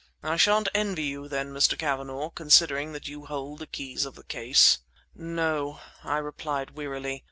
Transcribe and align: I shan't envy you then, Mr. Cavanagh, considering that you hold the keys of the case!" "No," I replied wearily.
I 0.23 0.35
shan't 0.35 0.67
envy 0.73 1.03
you 1.03 1.27
then, 1.27 1.53
Mr. 1.53 1.77
Cavanagh, 1.77 2.31
considering 2.31 2.91
that 2.93 3.07
you 3.07 3.27
hold 3.27 3.59
the 3.59 3.67
keys 3.67 4.03
of 4.03 4.15
the 4.15 4.23
case!" 4.23 4.79
"No," 5.13 5.79
I 6.03 6.17
replied 6.17 6.71
wearily. 6.71 7.19